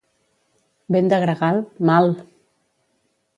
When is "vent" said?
0.95-1.11